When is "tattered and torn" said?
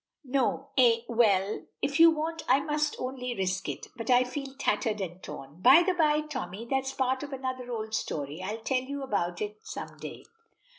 4.57-5.61